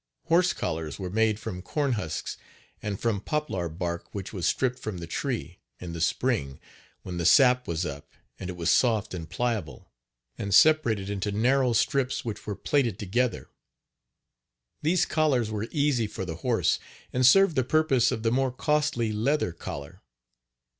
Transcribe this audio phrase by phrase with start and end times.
[0.23, 2.35] Horse collars were made from corn husks
[2.81, 6.59] and from poplar bark which was stripped from the tree, in the spring,
[7.03, 9.91] when the sap was up and it was soft and pliable,
[10.39, 13.51] and separated into narrow strips which were plaited together.
[14.81, 16.79] These collars were easy for the horse,
[17.13, 20.01] and served the purpose of the more costly leather collar.